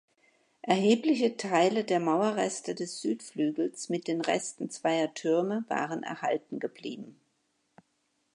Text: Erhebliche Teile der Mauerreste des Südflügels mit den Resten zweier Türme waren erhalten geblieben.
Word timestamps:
Erhebliche 0.63 1.37
Teile 1.37 1.83
der 1.83 1.99
Mauerreste 1.99 2.73
des 2.73 3.01
Südflügels 3.01 3.87
mit 3.89 4.07
den 4.07 4.21
Resten 4.21 4.71
zweier 4.71 5.13
Türme 5.13 5.63
waren 5.67 6.01
erhalten 6.01 6.57
geblieben. 6.57 7.19